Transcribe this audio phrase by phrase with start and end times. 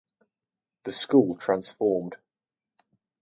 [0.83, 2.17] The school transformed.